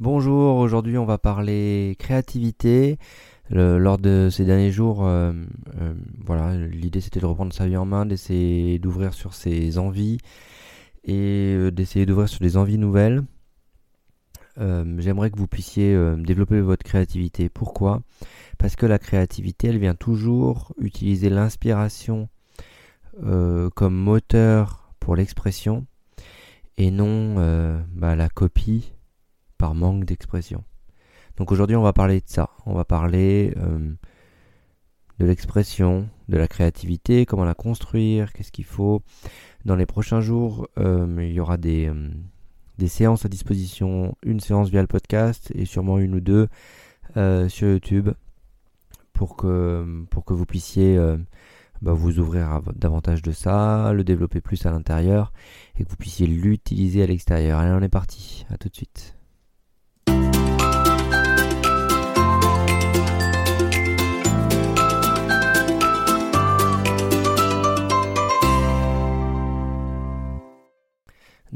Bonjour, 0.00 0.58
aujourd'hui 0.58 0.96
on 0.96 1.04
va 1.04 1.18
parler 1.18 1.96
créativité. 1.98 2.98
lors 3.50 3.98
de 3.98 4.28
ces 4.30 4.44
derniers 4.44 4.70
jours, 4.70 5.04
euh, 5.04 5.32
euh, 5.80 5.92
voilà, 6.24 6.56
l'idée 6.56 7.00
c'était 7.00 7.18
de 7.18 7.26
reprendre 7.26 7.52
sa 7.52 7.66
vie 7.66 7.76
en 7.76 7.84
main, 7.84 8.06
d'essayer 8.06 8.78
d'ouvrir 8.78 9.12
sur 9.12 9.34
ses 9.34 9.76
envies 9.76 10.18
et 11.02 11.54
euh, 11.56 11.72
d'essayer 11.72 12.06
d'ouvrir 12.06 12.28
sur 12.28 12.38
des 12.40 12.56
envies 12.56 12.78
nouvelles. 12.78 13.24
J'aimerais 14.98 15.30
que 15.30 15.38
vous 15.38 15.46
puissiez 15.48 15.96
développer 16.18 16.60
votre 16.60 16.84
créativité. 16.84 17.48
Pourquoi? 17.48 18.02
Parce 18.58 18.74
que 18.74 18.86
la 18.86 18.98
créativité, 18.98 19.68
elle 19.68 19.78
vient 19.78 19.94
toujours 19.94 20.74
utiliser 20.78 21.30
l'inspiration 21.30 22.28
comme 23.22 23.94
moteur 23.94 24.92
pour 24.98 25.14
l'expression 25.14 25.86
et 26.76 26.90
non 26.90 27.36
bah, 27.94 28.16
la 28.16 28.28
copie 28.28 28.92
par 29.58 29.74
manque 29.74 30.04
d'expression. 30.04 30.64
Donc 31.36 31.52
aujourd'hui 31.52 31.76
on 31.76 31.82
va 31.82 31.92
parler 31.92 32.20
de 32.20 32.26
ça, 32.26 32.50
on 32.66 32.74
va 32.74 32.84
parler 32.84 33.54
euh, 33.58 33.92
de 35.20 35.26
l'expression, 35.26 36.08
de 36.28 36.36
la 36.36 36.48
créativité, 36.48 37.26
comment 37.26 37.44
la 37.44 37.54
construire, 37.54 38.32
qu'est-ce 38.32 38.50
qu'il 38.50 38.64
faut. 38.64 39.02
Dans 39.64 39.76
les 39.76 39.86
prochains 39.86 40.20
jours, 40.20 40.68
euh, 40.78 41.06
il 41.20 41.32
y 41.32 41.40
aura 41.40 41.56
des, 41.56 41.88
euh, 41.88 42.08
des, 42.78 42.88
séances 42.88 43.24
à 43.24 43.28
disposition, 43.28 44.16
une 44.24 44.40
séance 44.40 44.70
via 44.70 44.80
le 44.80 44.88
podcast 44.88 45.52
et 45.54 45.64
sûrement 45.64 45.98
une 45.98 46.14
ou 46.14 46.20
deux 46.20 46.48
sur 47.48 47.68
YouTube 47.68 48.10
pour 49.12 49.36
que, 49.36 50.04
vous 50.28 50.46
puissiez 50.46 50.96
bah, 51.82 51.92
vous 51.92 52.20
ouvrir 52.20 52.62
davantage 52.76 53.22
de 53.22 53.32
ça, 53.32 53.92
le 53.92 54.04
développer 54.04 54.40
plus 54.40 54.66
à 54.66 54.70
l'intérieur 54.70 55.32
et 55.76 55.84
que 55.84 55.90
vous 55.90 55.96
puissiez 55.96 56.28
l'utiliser 56.28 57.02
à 57.02 57.06
l'extérieur. 57.06 57.58
Allez 57.58 57.72
on 57.72 57.82
est 57.82 57.88
parti, 57.88 58.46
à 58.50 58.56
tout 58.56 58.68
de 58.68 58.76
suite. 58.76 59.17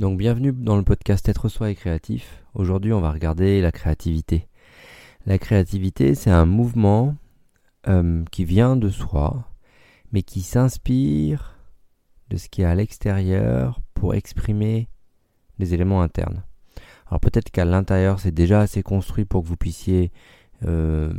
Donc 0.02 0.18
bienvenue 0.18 0.52
dans 0.52 0.76
le 0.76 0.82
podcast 0.82 1.28
Être 1.28 1.48
soi 1.48 1.70
et 1.70 1.76
créatif. 1.76 2.42
Aujourd'hui 2.54 2.92
on 2.92 3.00
va 3.00 3.12
regarder 3.12 3.60
la 3.60 3.70
créativité. 3.70 4.48
La 5.26 5.38
créativité 5.38 6.16
c'est 6.16 6.28
un 6.28 6.44
mouvement 6.44 7.14
euh, 7.86 8.24
qui 8.32 8.44
vient 8.44 8.74
de 8.74 8.88
soi 8.88 9.48
mais 10.10 10.24
qui 10.24 10.40
s'inspire 10.40 11.56
de 12.30 12.36
ce 12.36 12.48
qui 12.48 12.62
est 12.62 12.64
à 12.64 12.74
l'extérieur 12.74 13.80
pour 13.94 14.16
exprimer 14.16 14.88
des 15.60 15.72
éléments 15.72 16.02
internes. 16.02 16.42
Alors 17.06 17.20
peut-être 17.20 17.52
qu'à 17.52 17.64
l'intérieur 17.64 18.18
c'est 18.18 18.34
déjà 18.34 18.58
assez 18.58 18.82
construit 18.82 19.24
pour 19.24 19.44
que 19.44 19.48
vous 19.48 19.56
puissiez 19.56 20.10
euh, 20.66 21.12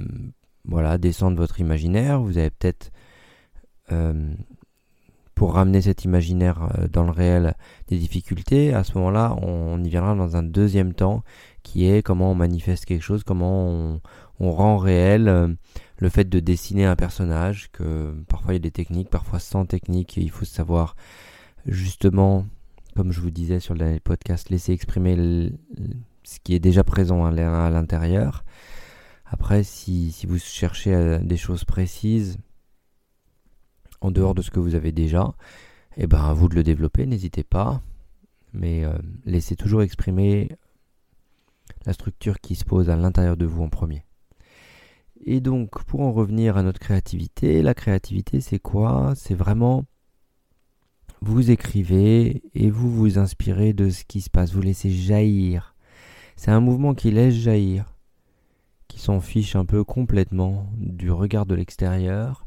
voilà, 0.65 0.97
descendre 0.97 1.37
votre 1.37 1.61
imaginaire. 1.61 2.21
Vous 2.21 2.37
avez 2.37 2.49
peut-être 2.49 2.91
euh, 3.93 4.33
pour 5.43 5.55
ramener 5.55 5.81
cet 5.81 6.05
imaginaire 6.05 6.69
euh, 6.79 6.87
dans 6.87 7.03
le 7.03 7.11
réel 7.11 7.55
des 7.89 7.97
difficultés, 7.97 8.73
à 8.73 8.85
ce 8.85 8.97
moment-là, 8.97 9.35
on 9.41 9.83
y 9.83 9.89
viendra 9.89 10.15
dans 10.15 10.37
un 10.37 10.41
deuxième 10.41 10.93
temps, 10.93 11.21
qui 11.63 11.85
est 11.85 12.01
comment 12.01 12.31
on 12.31 12.33
manifeste 12.33 12.85
quelque 12.85 13.01
chose, 13.01 13.25
comment 13.25 13.99
on, 14.39 14.51
rend 14.51 14.77
réel 14.77 15.27
euh, 15.27 15.49
le 15.97 16.07
fait 16.07 16.29
de 16.29 16.39
dessiner 16.39 16.85
un 16.85 16.95
personnage, 16.95 17.69
que 17.73 18.15
parfois 18.29 18.53
il 18.53 18.55
y 18.55 18.61
a 18.61 18.61
des 18.61 18.71
techniques, 18.71 19.09
parfois 19.09 19.39
sans 19.39 19.65
technique, 19.65 20.15
il 20.15 20.31
faut 20.31 20.45
savoir 20.45 20.95
justement, 21.65 22.45
comme 22.95 23.11
je 23.11 23.19
vous 23.19 23.31
disais 23.31 23.59
sur 23.59 23.73
le 23.73 23.99
podcast, 23.99 24.49
laisser 24.49 24.71
exprimer 24.71 25.51
ce 26.23 26.39
qui 26.41 26.55
est 26.55 26.59
déjà 26.59 26.85
présent 26.85 27.25
à 27.25 27.69
l'intérieur. 27.69 28.45
Après, 29.25 29.63
si, 29.63 30.13
si 30.13 30.25
vous 30.25 30.39
cherchez 30.39 30.95
euh, 30.95 31.19
des 31.19 31.35
choses 31.35 31.65
précises, 31.65 32.37
en 34.03 34.11
dehors 34.11 34.35
de 34.35 34.41
ce 34.41 34.51
que 34.51 34.59
vous 34.59 34.75
avez 34.75 34.91
déjà, 34.91 35.33
et 35.97 36.03
eh 36.03 36.07
ben 36.07 36.23
à 36.23 36.33
vous 36.33 36.49
de 36.49 36.55
le 36.55 36.63
développer, 36.63 37.05
n'hésitez 37.05 37.43
pas. 37.43 37.81
Mais 38.53 38.83
euh, 38.83 38.93
laissez 39.25 39.55
toujours 39.55 39.81
exprimer 39.81 40.49
la 41.85 41.93
structure 41.93 42.39
qui 42.39 42.55
se 42.55 42.65
pose 42.65 42.89
à 42.89 42.95
l'intérieur 42.95 43.37
de 43.37 43.45
vous 43.45 43.63
en 43.63 43.69
premier. 43.69 44.05
Et 45.25 45.39
donc, 45.39 45.83
pour 45.85 46.01
en 46.01 46.11
revenir 46.11 46.57
à 46.57 46.63
notre 46.63 46.79
créativité, 46.79 47.61
la 47.61 47.73
créativité, 47.73 48.41
c'est 48.41 48.59
quoi? 48.59 49.13
C'est 49.15 49.35
vraiment 49.35 49.85
vous 51.21 51.51
écrivez 51.51 52.43
et 52.53 52.69
vous 52.69 52.91
vous 52.91 53.17
inspirez 53.17 53.71
de 53.71 53.89
ce 53.89 54.03
qui 54.03 54.19
se 54.19 54.29
passe, 54.29 54.51
vous 54.51 54.61
laissez 54.61 54.91
jaillir. 54.91 55.73
C'est 56.35 56.51
un 56.51 56.59
mouvement 56.59 56.93
qui 56.93 57.11
laisse 57.11 57.35
jaillir, 57.35 57.95
qui 58.89 58.99
s'en 58.99 59.21
fiche 59.21 59.55
un 59.55 59.63
peu 59.63 59.85
complètement 59.85 60.69
du 60.75 61.11
regard 61.11 61.45
de 61.45 61.55
l'extérieur 61.55 62.42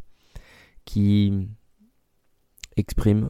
qui 0.87 1.49
exprime 2.77 3.29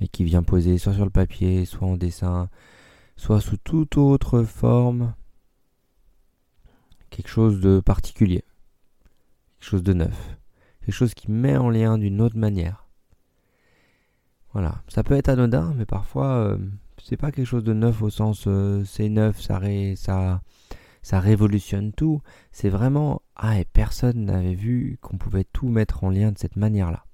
et 0.00 0.08
qui 0.08 0.24
vient 0.24 0.42
poser 0.42 0.78
soit 0.78 0.94
sur 0.94 1.04
le 1.04 1.10
papier, 1.10 1.64
soit 1.64 1.86
en 1.86 1.96
dessin, 1.96 2.48
soit 3.16 3.40
sous 3.40 3.56
toute 3.58 3.96
autre 3.96 4.42
forme 4.42 5.14
quelque 7.10 7.28
chose 7.28 7.60
de 7.60 7.80
particulier, 7.80 8.44
quelque 9.58 9.70
chose 9.70 9.82
de 9.82 9.92
neuf, 9.92 10.36
quelque 10.80 10.94
chose 10.94 11.14
qui 11.14 11.30
met 11.30 11.56
en 11.56 11.70
lien 11.70 11.98
d'une 11.98 12.20
autre 12.20 12.36
manière. 12.36 12.88
Voilà, 14.52 14.82
ça 14.88 15.04
peut 15.04 15.14
être 15.14 15.28
anodin, 15.28 15.74
mais 15.76 15.86
parfois 15.86 16.36
euh, 16.36 16.58
c'est 17.02 17.16
pas 17.16 17.30
quelque 17.30 17.46
chose 17.46 17.64
de 17.64 17.74
neuf 17.74 18.02
au 18.02 18.10
sens 18.10 18.44
euh, 18.46 18.84
c'est 18.84 19.08
neuf, 19.08 19.40
ça, 19.40 19.58
ré, 19.58 19.94
ça 19.96 20.42
ça 21.08 21.20
révolutionne 21.20 21.94
tout. 21.94 22.20
C'est 22.52 22.68
vraiment 22.68 23.22
ah 23.34 23.58
et 23.58 23.64
personne 23.64 24.26
n'avait 24.26 24.52
vu 24.52 24.98
qu'on 25.00 25.16
pouvait 25.16 25.44
tout 25.44 25.68
mettre 25.68 26.04
en 26.04 26.10
lien 26.10 26.32
de 26.32 26.36
cette 26.38 26.56
manière-là. 26.56 27.06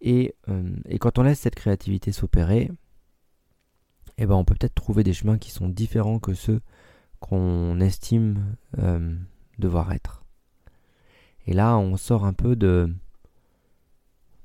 Et, 0.00 0.36
euh, 0.48 0.76
et, 0.84 1.00
quand 1.00 1.18
on 1.18 1.24
laisse 1.24 1.40
cette 1.40 1.56
créativité 1.56 2.12
s'opérer, 2.12 2.70
eh 4.16 4.26
ben 4.26 4.36
on 4.36 4.44
peut 4.44 4.54
peut-être 4.54 4.76
trouver 4.76 5.02
des 5.02 5.12
chemins 5.12 5.38
qui 5.38 5.50
sont 5.50 5.68
différents 5.68 6.20
que 6.20 6.34
ceux 6.34 6.60
qu'on 7.18 7.80
estime 7.80 8.54
euh, 8.78 9.12
devoir 9.58 9.90
être. 9.92 10.24
Et 11.46 11.54
là, 11.54 11.76
on 11.78 11.96
sort 11.96 12.24
un 12.24 12.32
peu 12.32 12.54
de 12.54 12.94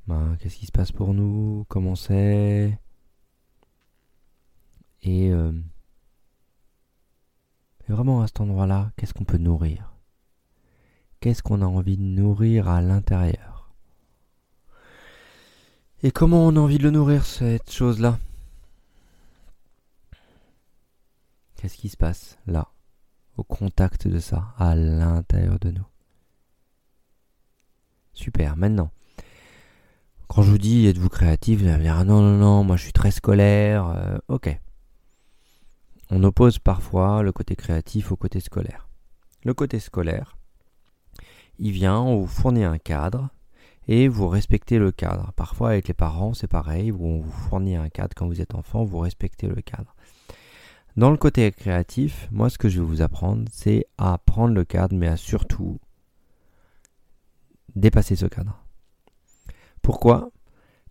ben, 0.08 0.38
qu'est-ce 0.40 0.56
qui 0.56 0.66
se 0.66 0.72
passe 0.72 0.92
pour 0.92 1.14
nous, 1.14 1.66
comment 1.70 1.96
c'est, 1.96 2.80
et 5.04 5.32
euh, 5.32 5.52
et 7.88 7.92
vraiment 7.92 8.22
à 8.22 8.28
cet 8.28 8.42
endroit-là, 8.42 8.92
qu'est-ce 8.96 9.14
qu'on 9.14 9.26
peut 9.26 9.38
nourrir? 9.38 9.94
Qu'est-ce 11.20 11.44
qu'on 11.44 11.62
a 11.62 11.66
envie 11.66 11.98
de 11.98 12.04
nourrir 12.04 12.68
à 12.68 12.82
l'intérieur? 12.82 13.72
Et 16.02 16.12
comment 16.12 16.46
on 16.46 16.56
a 16.56 16.60
envie 16.60 16.78
de 16.78 16.84
le 16.84 16.92
nourrir, 16.92 17.26
cette 17.26 17.72
chose-là? 17.72 18.20
Qu'est-ce 21.56 21.78
qui 21.78 21.88
se 21.88 21.96
passe 21.96 22.38
là, 22.46 22.68
au 23.38 23.44
contact 23.44 24.08
de 24.08 24.20
ça, 24.20 24.54
à 24.58 24.76
l'intérieur 24.76 25.60
de 25.60 25.72
nous? 25.72 25.88
Super, 28.14 28.58
maintenant. 28.58 28.92
Quand 30.28 30.42
je 30.42 30.52
vous 30.52 30.58
dis 30.58 30.88
êtes-vous 30.88 31.10
créatif, 31.10 31.62
vous 31.62 31.68
allez 31.68 31.78
me 31.78 31.84
dire 31.84 31.98
ah 31.98 32.04
non, 32.04 32.22
non, 32.22 32.38
non, 32.38 32.64
moi 32.64 32.76
je 32.76 32.84
suis 32.84 32.94
très 32.94 33.12
scolaire. 33.12 33.88
Euh, 33.88 34.18
ok. 34.28 34.60
On 36.10 36.24
oppose 36.24 36.60
parfois 36.60 37.24
le 37.24 37.32
côté 37.32 37.56
créatif 37.56 38.12
au 38.12 38.16
côté 38.16 38.40
scolaire. 38.40 38.90
Le 39.44 39.54
côté 39.54 39.80
scolaire, 39.80 40.38
il 41.60 41.72
vient, 41.72 42.00
on 42.00 42.22
vous 42.22 42.28
fournit 42.28 42.64
un 42.64 42.78
cadre 42.78 43.30
et 43.88 44.08
vous 44.08 44.28
respectez 44.28 44.80
le 44.80 44.92
cadre. 44.92 45.32
Parfois 45.36 45.70
avec 45.70 45.88
les 45.88 45.94
parents 45.94 46.34
c'est 46.34 46.48
pareil, 46.48 46.92
on 46.92 47.22
vous 47.22 47.32
fournit 47.32 47.76
un 47.76 47.90
cadre 47.90 48.14
quand 48.16 48.28
vous 48.28 48.42
êtes 48.42 48.56
enfant, 48.56 48.84
vous 48.84 49.00
respectez 49.00 49.48
le 49.48 49.62
cadre. 49.62 49.96
Dans 50.96 51.10
le 51.10 51.18
côté 51.18 51.52
créatif, 51.52 52.28
moi 52.32 52.50
ce 52.50 52.58
que 52.58 52.70
je 52.70 52.80
vais 52.80 52.86
vous 52.86 53.02
apprendre, 53.02 53.46
c'est 53.52 53.86
à 53.98 54.18
prendre 54.18 54.54
le 54.54 54.64
cadre, 54.64 54.96
mais 54.96 55.08
à 55.08 55.18
surtout 55.18 55.80
dépasser 57.76 58.16
ce 58.16 58.28
cadre. 58.28 58.64
Pourquoi? 59.82 60.30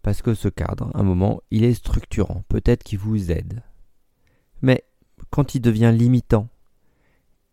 Parce 0.02 0.20
que 0.20 0.34
ce 0.34 0.48
cadre, 0.48 0.90
à 0.94 0.98
un 0.98 1.04
moment, 1.04 1.40
il 1.50 1.62
est 1.62 1.74
structurant, 1.74 2.42
peut-être 2.48 2.82
qu'il 2.82 2.98
vous 2.98 3.30
aide. 3.30 3.62
Mais 4.60 4.84
quand 5.30 5.54
il 5.54 5.60
devient 5.60 5.94
limitant 5.96 6.48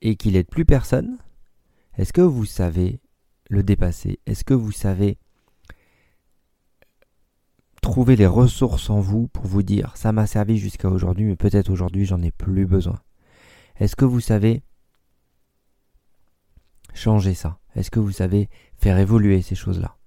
et 0.01 0.16
qu'il 0.16 0.36
aide 0.36 0.48
plus 0.48 0.66
personne, 0.66 1.18
est-ce 1.98 2.13
que 2.13 2.21
vous 2.21 2.45
savez 2.45 3.00
le 3.50 3.63
dépasser? 3.63 4.19
Est-ce 4.25 4.44
que 4.44 4.54
vous 4.54 4.71
savez 4.71 5.18
trouver 7.81 8.16
les 8.16 8.27
ressources 8.27 8.89
en 8.89 9.00
vous 9.00 9.27
pour 9.27 9.45
vous 9.45 9.63
dire 9.63 9.95
ça 9.98 10.12
m'a 10.12 10.27
servi 10.27 10.57
jusqu'à 10.57 10.89
aujourd'hui, 10.89 11.25
mais 11.25 11.36
peut-être 11.36 11.69
aujourd'hui 11.69 12.06
j'en 12.06 12.21
ai 12.21 12.31
plus 12.31 12.66
besoin? 12.66 13.01
Est-ce 13.77 13.95
que 13.95 14.06
vous 14.06 14.19
savez 14.19 14.62
changer 16.94 17.33
ça? 17.33 17.60
Est-ce 17.75 17.92
que 17.92 18.00
vous 18.00 18.12
savez 18.12 18.50
faire 18.77 18.98
évoluer 18.98 19.42
ces 19.42 19.56
choses-là? 19.56 19.98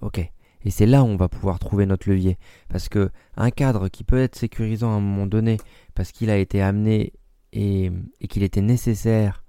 Ok. 0.00 0.30
Et 0.64 0.70
c'est 0.70 0.86
là 0.86 1.02
où 1.02 1.06
on 1.06 1.16
va 1.16 1.28
pouvoir 1.28 1.58
trouver 1.58 1.86
notre 1.86 2.08
levier. 2.08 2.38
Parce 2.68 2.88
que 2.88 3.10
un 3.36 3.50
cadre 3.50 3.88
qui 3.88 4.04
peut 4.04 4.20
être 4.20 4.36
sécurisant 4.36 4.90
à 4.90 4.96
un 4.96 5.00
moment 5.00 5.26
donné, 5.26 5.56
parce 5.94 6.12
qu'il 6.12 6.30
a 6.30 6.36
été 6.36 6.60
amené 6.60 7.12
et, 7.52 7.90
et 8.20 8.28
qu'il 8.28 8.42
était 8.42 8.60
nécessaire 8.60 9.44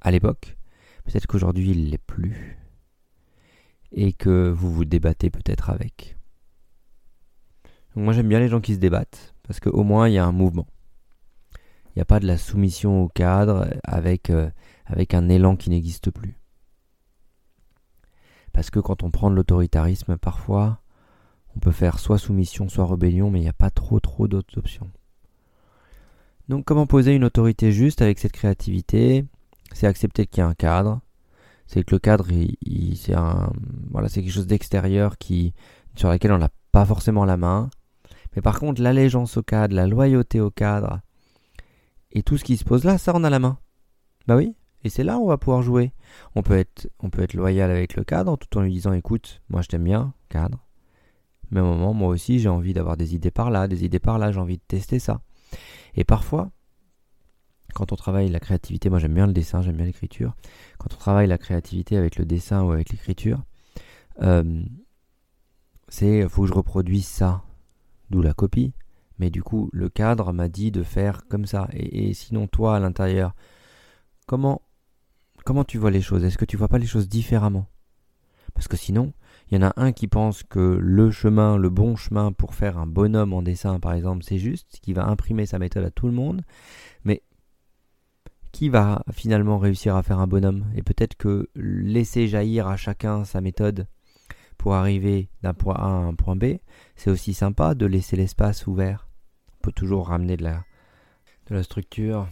à 0.00 0.10
l'époque, 0.10 0.56
peut-être 1.04 1.26
qu'aujourd'hui 1.26 1.70
il 1.70 1.90
l'est 1.90 1.98
plus 1.98 2.58
et 3.92 4.12
que 4.12 4.50
vous 4.50 4.72
vous 4.72 4.84
débattez 4.84 5.30
peut-être 5.30 5.70
avec. 5.70 6.16
moi 7.94 8.12
j'aime 8.12 8.28
bien 8.28 8.40
les 8.40 8.48
gens 8.48 8.60
qui 8.60 8.74
se 8.74 8.80
débattent 8.80 9.34
parce 9.46 9.60
qu'au 9.60 9.84
moins 9.84 10.08
il 10.08 10.14
y 10.14 10.18
a 10.18 10.26
un 10.26 10.32
mouvement. 10.32 10.66
Il 11.94 11.98
n'y 11.98 12.02
a 12.02 12.06
pas 12.06 12.18
de 12.18 12.26
la 12.26 12.38
soumission 12.38 13.04
au 13.04 13.08
cadre 13.08 13.68
avec, 13.84 14.28
euh, 14.30 14.50
avec 14.84 15.14
un 15.14 15.28
élan 15.28 15.54
qui 15.54 15.70
n'existe 15.70 16.10
plus. 16.10 16.36
Parce 18.54 18.70
que 18.70 18.80
quand 18.80 19.02
on 19.02 19.10
prend 19.10 19.30
de 19.30 19.34
l'autoritarisme, 19.34 20.16
parfois, 20.16 20.80
on 21.54 21.58
peut 21.58 21.72
faire 21.72 21.98
soit 21.98 22.18
soumission, 22.18 22.70
soit 22.70 22.86
rébellion, 22.86 23.30
mais 23.30 23.40
il 23.40 23.42
n'y 23.42 23.48
a 23.48 23.52
pas 23.52 23.70
trop 23.70 24.00
trop 24.00 24.28
d'autres 24.28 24.56
options. 24.56 24.90
Donc 26.48 26.64
comment 26.64 26.86
poser 26.86 27.14
une 27.14 27.24
autorité 27.24 27.72
juste 27.72 28.00
avec 28.00 28.18
cette 28.18 28.32
créativité? 28.32 29.26
C'est 29.72 29.86
accepter 29.86 30.26
qu'il 30.26 30.38
y 30.38 30.42
a 30.42 30.46
un 30.46 30.54
cadre. 30.54 31.00
C'est 31.66 31.82
que 31.82 31.94
le 31.94 31.98
cadre, 31.98 32.28
voilà, 33.90 34.08
c'est 34.08 34.22
quelque 34.22 34.32
chose 34.32 34.46
d'extérieur 34.46 35.18
qui, 35.18 35.52
sur 35.96 36.08
laquelle 36.08 36.32
on 36.32 36.38
n'a 36.38 36.50
pas 36.70 36.84
forcément 36.84 37.24
la 37.24 37.36
main. 37.36 37.70
Mais 38.36 38.42
par 38.42 38.60
contre, 38.60 38.82
l'allégeance 38.82 39.36
au 39.36 39.42
cadre, 39.42 39.74
la 39.74 39.86
loyauté 39.86 40.40
au 40.40 40.50
cadre, 40.50 41.00
et 42.12 42.22
tout 42.22 42.36
ce 42.36 42.44
qui 42.44 42.56
se 42.56 42.64
pose 42.64 42.84
là, 42.84 42.98
ça 42.98 43.12
on 43.14 43.24
a 43.24 43.30
la 43.30 43.38
main. 43.38 43.58
Bah 44.28 44.36
oui, 44.36 44.54
et 44.84 44.90
c'est 44.90 45.02
là 45.04 45.18
où 45.18 45.24
on 45.24 45.28
va 45.28 45.38
pouvoir 45.38 45.62
jouer. 45.62 45.92
On 46.34 46.42
peut 46.42 46.56
être, 46.58 47.34
loyal 47.34 47.70
avec 47.70 47.96
le 47.96 48.04
cadre 48.04 48.36
tout 48.36 48.58
en 48.58 48.62
lui 48.62 48.72
disant 48.72 48.92
écoute, 48.92 49.42
moi 49.48 49.62
je 49.62 49.68
t'aime 49.68 49.84
bien, 49.84 50.12
cadre. 50.28 50.64
Mais 51.50 51.60
un 51.60 51.64
moment, 51.64 51.94
moi 51.94 52.08
aussi 52.08 52.38
j'ai 52.38 52.48
envie 52.48 52.72
d'avoir 52.72 52.96
des 52.96 53.14
idées 53.14 53.30
par 53.30 53.50
là, 53.50 53.68
des 53.68 53.84
idées 53.84 53.98
par 53.98 54.18
là, 54.18 54.32
j'ai 54.32 54.40
envie 54.40 54.56
de 54.56 54.62
tester 54.66 54.98
ça. 54.98 55.20
Et 55.94 56.04
parfois, 56.04 56.50
quand 57.74 57.92
on 57.92 57.96
travaille 57.96 58.28
la 58.28 58.40
créativité, 58.40 58.90
moi 58.90 58.98
j'aime 58.98 59.14
bien 59.14 59.26
le 59.26 59.32
dessin, 59.32 59.62
j'aime 59.62 59.76
bien 59.76 59.86
l'écriture. 59.86 60.34
Quand 60.78 60.92
on 60.92 60.98
travaille 60.98 61.26
la 61.26 61.38
créativité 61.38 61.96
avec 61.96 62.16
le 62.16 62.24
dessin 62.24 62.62
ou 62.62 62.70
avec 62.72 62.90
l'écriture, 62.90 63.42
euh, 64.22 64.62
c'est 65.88 66.28
faut 66.28 66.42
que 66.42 66.48
je 66.48 66.54
reproduise 66.54 67.06
ça, 67.06 67.42
d'où 68.10 68.22
la 68.22 68.34
copie. 68.34 68.72
Mais 69.18 69.30
du 69.30 69.42
coup, 69.42 69.70
le 69.72 69.88
cadre 69.88 70.32
m'a 70.32 70.48
dit 70.48 70.70
de 70.70 70.82
faire 70.82 71.26
comme 71.28 71.46
ça. 71.46 71.68
Et, 71.72 72.14
sinon, 72.14 72.46
toi, 72.46 72.76
à 72.76 72.80
l'intérieur, 72.80 73.34
comment, 74.26 74.62
comment 75.44 75.64
tu 75.64 75.78
vois 75.78 75.90
les 75.90 76.00
choses? 76.00 76.24
Est-ce 76.24 76.38
que 76.38 76.44
tu 76.44 76.56
vois 76.56 76.68
pas 76.68 76.78
les 76.78 76.86
choses 76.86 77.08
différemment? 77.08 77.66
Parce 78.54 78.68
que 78.68 78.76
sinon, 78.76 79.12
il 79.50 79.54
y 79.54 79.64
en 79.64 79.66
a 79.66 79.72
un 79.76 79.92
qui 79.92 80.08
pense 80.08 80.42
que 80.42 80.78
le 80.80 81.10
chemin, 81.10 81.56
le 81.56 81.70
bon 81.70 81.96
chemin 81.96 82.32
pour 82.32 82.54
faire 82.54 82.78
un 82.78 82.86
bonhomme 82.86 83.32
en 83.32 83.42
dessin, 83.42 83.78
par 83.80 83.92
exemple, 83.92 84.24
c'est 84.24 84.38
juste, 84.38 84.78
qui 84.80 84.92
va 84.92 85.06
imprimer 85.06 85.44
sa 85.46 85.58
méthode 85.58 85.84
à 85.84 85.90
tout 85.90 86.06
le 86.06 86.12
monde. 86.12 86.42
Mais 87.04 87.22
qui 88.52 88.68
va 88.68 89.02
finalement 89.12 89.58
réussir 89.58 89.96
à 89.96 90.02
faire 90.02 90.20
un 90.20 90.28
bonhomme? 90.28 90.66
Et 90.76 90.82
peut-être 90.82 91.16
que 91.16 91.48
laisser 91.56 92.28
jaillir 92.28 92.68
à 92.68 92.76
chacun 92.76 93.24
sa 93.24 93.40
méthode 93.40 93.88
pour 94.56 94.74
arriver 94.74 95.28
d'un 95.42 95.54
point 95.54 95.74
A 95.74 95.86
à 95.86 95.88
un 95.88 96.14
point 96.14 96.36
B, 96.36 96.58
c'est 96.94 97.10
aussi 97.10 97.34
sympa 97.34 97.74
de 97.74 97.86
laisser 97.86 98.16
l'espace 98.16 98.66
ouvert. 98.68 99.08
On 99.58 99.62
peut 99.62 99.72
toujours 99.72 100.08
ramener 100.08 100.36
de 100.36 100.46
structure, 101.62 102.28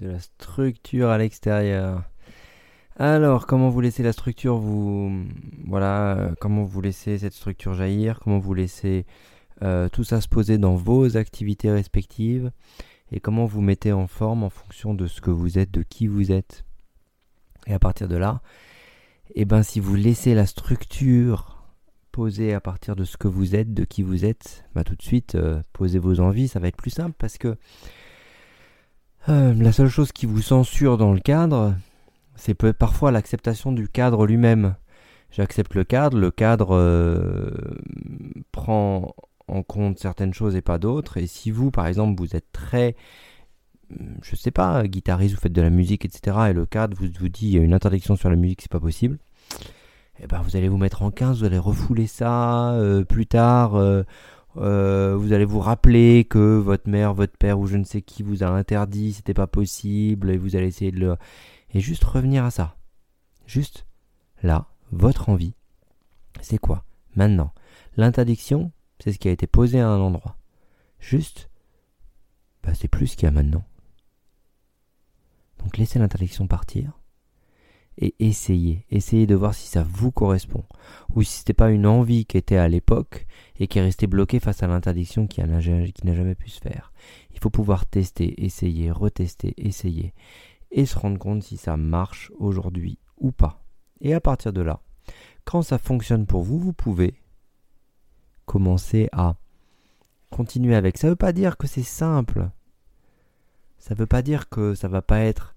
de 0.00 0.08
la 0.08 0.18
structure 0.18 1.08
à 1.08 1.18
l'extérieur. 1.18 2.09
Alors, 3.02 3.46
comment 3.46 3.70
vous 3.70 3.80
laissez 3.80 4.02
la 4.02 4.12
structure 4.12 4.58
vous 4.58 5.24
voilà, 5.66 6.18
euh, 6.18 6.34
comment 6.38 6.64
vous 6.64 6.82
laissez 6.82 7.16
cette 7.16 7.32
structure 7.32 7.72
jaillir, 7.72 8.20
comment 8.20 8.38
vous 8.38 8.52
laissez 8.52 9.06
euh, 9.62 9.88
tout 9.88 10.04
ça 10.04 10.20
se 10.20 10.28
poser 10.28 10.58
dans 10.58 10.74
vos 10.74 11.16
activités 11.16 11.70
respectives? 11.70 12.52
Et 13.10 13.18
comment 13.18 13.46
vous 13.46 13.62
mettez 13.62 13.94
en 13.94 14.06
forme 14.06 14.42
en 14.42 14.50
fonction 14.50 14.92
de 14.92 15.06
ce 15.06 15.22
que 15.22 15.30
vous 15.30 15.58
êtes, 15.58 15.70
de 15.70 15.82
qui 15.82 16.08
vous 16.08 16.30
êtes? 16.30 16.66
Et 17.66 17.72
à 17.72 17.78
partir 17.78 18.06
de 18.06 18.16
là, 18.16 18.42
eh 19.34 19.46
ben 19.46 19.62
si 19.62 19.80
vous 19.80 19.94
laissez 19.94 20.34
la 20.34 20.44
structure 20.44 21.64
poser 22.12 22.52
à 22.52 22.60
partir 22.60 22.96
de 22.96 23.04
ce 23.04 23.16
que 23.16 23.28
vous 23.28 23.54
êtes, 23.54 23.72
de 23.72 23.84
qui 23.84 24.02
vous 24.02 24.26
êtes, 24.26 24.66
bah 24.74 24.84
tout 24.84 24.94
de 24.94 25.02
suite, 25.02 25.36
euh, 25.36 25.62
posez 25.72 25.98
vos 25.98 26.20
envies, 26.20 26.48
ça 26.48 26.60
va 26.60 26.68
être 26.68 26.76
plus 26.76 26.90
simple 26.90 27.14
parce 27.16 27.38
que 27.38 27.56
la 29.26 29.72
seule 29.72 29.88
chose 29.88 30.12
qui 30.12 30.26
vous 30.26 30.42
censure 30.42 30.98
dans 30.98 31.14
le 31.14 31.20
cadre, 31.20 31.74
c'est 32.40 32.54
parfois 32.72 33.10
l'acceptation 33.10 33.72
du 33.72 33.88
cadre 33.88 34.26
lui-même. 34.26 34.74
J'accepte 35.30 35.74
le 35.74 35.84
cadre, 35.84 36.18
le 36.18 36.30
cadre 36.30 36.74
euh, 36.74 37.50
prend 38.50 39.14
en 39.46 39.62
compte 39.62 39.98
certaines 39.98 40.34
choses 40.34 40.56
et 40.56 40.62
pas 40.62 40.78
d'autres. 40.78 41.18
Et 41.18 41.26
si 41.26 41.50
vous, 41.50 41.70
par 41.70 41.86
exemple, 41.86 42.20
vous 42.20 42.34
êtes 42.34 42.50
très, 42.52 42.96
je 44.22 44.34
sais 44.36 44.50
pas, 44.50 44.86
guitariste, 44.86 45.34
vous 45.34 45.40
faites 45.40 45.52
de 45.52 45.62
la 45.62 45.70
musique, 45.70 46.04
etc., 46.04 46.36
et 46.50 46.52
le 46.52 46.66
cadre 46.66 46.96
vous, 46.98 47.08
vous 47.20 47.28
dit 47.28 47.48
il 47.48 47.54
y 47.54 47.58
a 47.58 47.62
une 47.62 47.74
interdiction 47.74 48.16
sur 48.16 48.30
la 48.30 48.36
musique, 48.36 48.62
c'est 48.62 48.72
pas 48.72 48.80
possible, 48.80 49.18
eh 50.22 50.26
ben, 50.26 50.40
vous 50.42 50.56
allez 50.56 50.68
vous 50.68 50.78
mettre 50.78 51.02
en 51.02 51.10
15, 51.10 51.40
vous 51.40 51.44
allez 51.44 51.58
refouler 51.58 52.06
ça 52.06 52.72
euh, 52.72 53.04
plus 53.04 53.26
tard. 53.26 53.76
Euh, 54.56 55.14
vous 55.16 55.32
allez 55.32 55.44
vous 55.44 55.60
rappeler 55.60 56.24
que 56.24 56.58
votre 56.58 56.88
mère, 56.88 57.14
votre 57.14 57.36
père 57.36 57.58
ou 57.60 57.66
je 57.66 57.76
ne 57.76 57.84
sais 57.84 58.02
qui 58.02 58.22
vous 58.22 58.42
a 58.42 58.48
interdit, 58.48 59.12
c'était 59.12 59.34
pas 59.34 59.46
possible, 59.46 60.30
et 60.30 60.36
vous 60.36 60.56
allez 60.56 60.66
essayer 60.66 60.90
de 60.90 60.98
le. 60.98 61.16
Et 61.74 61.80
juste 61.80 62.04
revenir 62.04 62.44
à 62.44 62.50
ça. 62.50 62.76
Juste 63.46 63.86
là, 64.42 64.68
votre 64.92 65.28
envie, 65.28 65.54
c'est 66.40 66.58
quoi? 66.58 66.84
Maintenant, 67.14 67.52
l'interdiction, 67.96 68.72
c'est 68.98 69.12
ce 69.12 69.18
qui 69.18 69.28
a 69.28 69.32
été 69.32 69.46
posé 69.46 69.80
à 69.80 69.88
un 69.88 70.00
endroit. 70.00 70.36
Juste, 70.98 71.50
bah, 72.62 72.74
c'est 72.74 72.88
plus 72.88 73.08
ce 73.08 73.16
qu'il 73.16 73.26
y 73.26 73.28
a 73.28 73.32
maintenant. 73.32 73.64
Donc 75.58 75.76
laissez 75.76 75.98
l'interdiction 75.98 76.46
partir 76.46 77.00
et 77.98 78.14
essayez. 78.18 78.86
Essayez 78.90 79.26
de 79.26 79.34
voir 79.34 79.54
si 79.54 79.68
ça 79.68 79.82
vous 79.82 80.10
correspond. 80.10 80.64
Ou 81.14 81.22
si 81.22 81.38
c'était 81.38 81.52
pas 81.52 81.70
une 81.70 81.86
envie 81.86 82.24
qui 82.24 82.38
était 82.38 82.56
à 82.56 82.68
l'époque 82.68 83.26
et 83.58 83.66
qui 83.66 83.78
est 83.78 83.82
restée 83.82 84.06
bloquée 84.06 84.40
face 84.40 84.62
à 84.62 84.66
l'interdiction 84.66 85.26
qui 85.26 85.42
n'a 85.42 85.60
jamais 85.60 86.34
pu 86.34 86.48
se 86.48 86.60
faire. 86.60 86.92
Il 87.32 87.38
faut 87.40 87.50
pouvoir 87.50 87.86
tester, 87.86 88.42
essayer, 88.44 88.90
retester, 88.90 89.54
essayer. 89.58 90.14
Et 90.70 90.86
se 90.86 90.98
rendre 90.98 91.18
compte 91.18 91.42
si 91.42 91.56
ça 91.56 91.76
marche 91.76 92.30
aujourd'hui 92.38 92.98
ou 93.16 93.32
pas. 93.32 93.62
Et 94.00 94.14
à 94.14 94.20
partir 94.20 94.52
de 94.52 94.60
là, 94.60 94.80
quand 95.44 95.62
ça 95.62 95.78
fonctionne 95.78 96.26
pour 96.26 96.42
vous, 96.42 96.58
vous 96.58 96.72
pouvez 96.72 97.14
commencer 98.46 99.08
à 99.12 99.36
continuer 100.30 100.74
avec. 100.74 100.96
Ça 100.96 101.08
ne 101.08 101.12
veut 101.12 101.16
pas 101.16 101.32
dire 101.32 101.56
que 101.56 101.66
c'est 101.66 101.82
simple. 101.82 102.50
Ça 103.78 103.94
ne 103.94 103.98
veut 103.98 104.06
pas 104.06 104.22
dire 104.22 104.48
que 104.48 104.74
ça 104.74 104.88
va 104.88 105.02
pas 105.02 105.20
être 105.20 105.54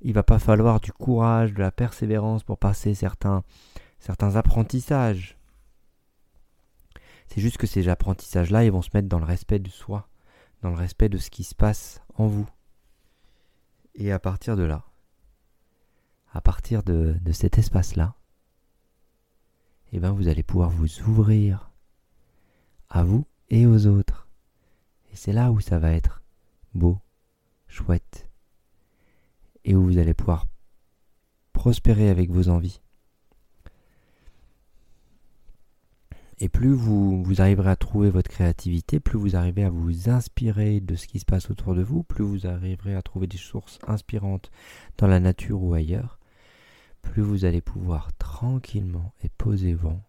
il 0.00 0.12
va 0.12 0.22
pas 0.22 0.38
falloir 0.38 0.80
du 0.80 0.92
courage, 0.92 1.54
de 1.54 1.60
la 1.60 1.72
persévérance 1.72 2.44
pour 2.44 2.58
passer 2.58 2.94
certains, 2.94 3.42
certains 3.98 4.36
apprentissages. 4.36 5.36
C'est 7.26 7.40
juste 7.40 7.58
que 7.58 7.66
ces 7.66 7.88
apprentissages-là, 7.88 8.64
ils 8.64 8.72
vont 8.72 8.82
se 8.82 8.90
mettre 8.94 9.08
dans 9.08 9.18
le 9.18 9.24
respect 9.24 9.58
de 9.58 9.68
soi, 9.68 10.08
dans 10.62 10.70
le 10.70 10.76
respect 10.76 11.08
de 11.08 11.18
ce 11.18 11.30
qui 11.30 11.44
se 11.44 11.54
passe 11.54 12.00
en 12.14 12.26
vous. 12.26 12.48
Et 14.00 14.12
à 14.12 14.20
partir 14.20 14.56
de 14.56 14.62
là, 14.62 14.84
à 16.32 16.40
partir 16.40 16.84
de, 16.84 17.16
de 17.20 17.32
cet 17.32 17.58
espace-là, 17.58 18.14
eh 19.90 19.98
ben 19.98 20.12
vous 20.12 20.28
allez 20.28 20.44
pouvoir 20.44 20.70
vous 20.70 21.00
ouvrir 21.02 21.72
à 22.90 23.02
vous 23.02 23.26
et 23.50 23.66
aux 23.66 23.88
autres. 23.88 24.28
Et 25.10 25.16
c'est 25.16 25.32
là 25.32 25.50
où 25.50 25.58
ça 25.58 25.80
va 25.80 25.90
être 25.92 26.22
beau, 26.74 27.00
chouette 27.66 28.30
et 29.64 29.74
où 29.74 29.82
vous 29.82 29.98
allez 29.98 30.14
pouvoir 30.14 30.46
prospérer 31.52 32.08
avec 32.08 32.30
vos 32.30 32.50
envies. 32.50 32.80
Et 36.40 36.48
plus 36.48 36.72
vous, 36.72 37.22
vous 37.22 37.40
arriverez 37.40 37.70
à 37.70 37.76
trouver 37.76 38.10
votre 38.10 38.30
créativité, 38.30 39.00
plus 39.00 39.18
vous 39.18 39.34
arriverez 39.34 39.64
à 39.64 39.70
vous 39.70 40.08
inspirer 40.08 40.80
de 40.80 40.94
ce 40.94 41.08
qui 41.08 41.18
se 41.18 41.24
passe 41.24 41.50
autour 41.50 41.74
de 41.74 41.82
vous, 41.82 42.04
plus 42.04 42.22
vous 42.22 42.46
arriverez 42.46 42.94
à 42.94 43.02
trouver 43.02 43.26
des 43.26 43.36
sources 43.36 43.80
inspirantes 43.88 44.52
dans 44.98 45.08
la 45.08 45.18
nature 45.18 45.60
ou 45.62 45.74
ailleurs, 45.74 46.20
plus 47.02 47.22
vous 47.22 47.44
allez 47.44 47.60
pouvoir 47.60 48.12
tranquillement 48.18 49.12
et 49.24 49.28
posément 49.30 50.04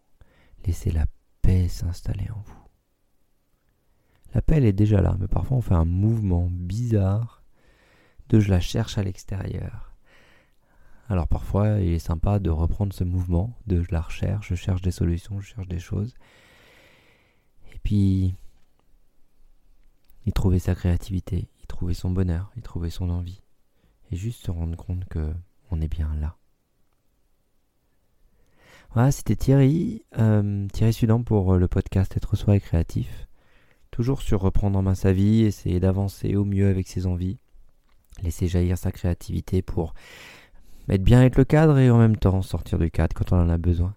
laisser 0.68 0.92
la 0.92 1.06
paix 1.42 1.68
s'installer 1.68 2.30
en 2.30 2.42
vous. 2.46 2.64
La 4.36 4.44
paix 4.44 4.58
elle 4.58 4.66
est 4.66 4.74
déjà 4.74 5.02
là, 5.02 5.18
mais 5.20 5.28
parfois 5.28 5.58
on 5.58 5.62
fait 5.62 5.74
un 5.74 5.86
mouvement 5.86 6.48
bizarre 6.52 7.44
de 8.30 8.40
je 8.40 8.52
la 8.52 8.60
cherche 8.60 9.00
à 9.00 9.04
l'extérieur. 9.04 9.89
Alors 11.10 11.28
parfois, 11.28 11.80
il 11.80 11.94
est 11.94 12.00
sympa 12.00 12.38
de 12.38 12.52
reprendre 12.52 12.94
ce 12.94 13.04
mouvement 13.04 13.58
de 13.66 13.84
la 13.90 14.02
recherche, 14.02 14.50
je 14.50 14.56
cherche 14.56 14.84
des 14.84 14.92
solutions, 14.92 15.42
je 15.42 15.48
cherche 15.48 15.68
des 15.68 15.80
choses. 15.80 16.14
Et 17.74 17.80
puis, 17.80 18.36
y 20.28 20.32
trouver 20.32 20.60
sa 20.60 20.76
créativité, 20.76 21.50
y 21.64 21.66
trouver 21.66 21.96
son 21.96 22.12
bonheur, 22.12 22.52
y 22.56 22.62
trouver 22.62 22.92
son 22.92 23.10
envie. 23.10 23.42
Et 24.12 24.16
juste 24.16 24.46
se 24.46 24.52
rendre 24.52 24.78
compte 24.78 25.06
que 25.06 25.34
on 25.72 25.82
est 25.82 25.88
bien 25.88 26.16
là. 26.16 26.36
Voilà, 28.94 29.12
c'était 29.12 29.36
Thierry, 29.36 30.04
euh, 30.20 30.68
Thierry 30.68 30.94
Sudan 30.94 31.24
pour 31.24 31.56
le 31.58 31.68
podcast 31.68 32.16
Être 32.18 32.36
soi 32.36 32.56
et 32.56 32.60
créatif. 32.60 33.28
Toujours 33.90 34.22
sur 34.22 34.42
reprendre 34.42 34.78
en 34.78 34.84
main 34.84 34.96
sa 34.96 35.12
vie, 35.12 35.42
essayer 35.42 35.80
d'avancer 35.80 36.36
au 36.36 36.46
mieux 36.46 36.70
avec 36.70 36.88
ses 36.88 37.08
envies 37.08 37.40
laisser 38.24 38.48
jaillir 38.48 38.78
sa 38.78 38.92
créativité 38.92 39.62
pour 39.62 39.94
mettre 40.90 41.04
bien 41.04 41.24
être 41.24 41.38
le 41.38 41.46
cadre 41.46 41.78
et 41.78 41.90
en 41.90 42.00
même 42.00 42.18
temps 42.18 42.42
sortir 42.42 42.80
du 42.80 42.90
cadre 42.90 43.14
quand 43.16 43.32
on 43.32 43.40
en 43.40 43.50
a 43.50 43.58
besoin. 43.58 43.94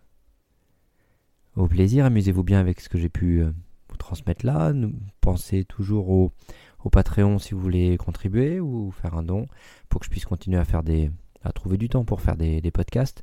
Au 1.57 1.67
plaisir, 1.67 2.05
amusez-vous 2.05 2.45
bien 2.45 2.61
avec 2.61 2.81
ce 2.81 2.89
que 2.89 2.99
j'ai 2.99 3.09
pu 3.09 3.41
euh, 3.41 3.51
vous 3.89 3.97
transmettre 3.97 4.45
là. 4.47 4.73
Pensez 5.21 5.65
toujours 5.65 6.11
au, 6.11 6.33
Patreon 6.91 7.39
si 7.39 7.55
vous 7.55 7.61
voulez 7.61 7.97
contribuer 7.97 8.61
ou 8.61 8.91
faire 8.91 9.15
un 9.15 9.23
don 9.23 9.47
pour 9.89 10.01
que 10.01 10.07
je 10.07 10.11
puisse 10.11 10.25
continuer 10.25 10.59
à 10.59 10.65
faire 10.65 10.83
des 10.83 11.11
à 11.45 11.53
trouver 11.53 11.77
du 11.77 11.89
temps 11.89 12.05
pour 12.05 12.21
faire 12.21 12.37
des, 12.37 12.71
podcasts. 12.71 13.23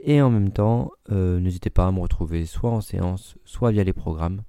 Et 0.00 0.20
en 0.20 0.30
même 0.30 0.50
temps, 0.50 0.90
euh, 1.10 1.40
n'hésitez 1.40 1.70
pas 1.70 1.86
à 1.86 1.92
me 1.92 2.00
retrouver 2.00 2.44
soit 2.44 2.70
en 2.70 2.80
séance, 2.80 3.36
soit 3.44 3.70
via 3.70 3.84
les 3.84 3.94
programmes, 3.94 4.42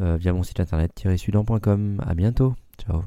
euh, 0.00 0.16
via 0.16 0.32
mon 0.32 0.42
site 0.42 0.60
internet 0.60 0.92
sudan.com. 1.16 2.02
À 2.04 2.14
bientôt. 2.14 2.54
Ciao. 2.78 3.02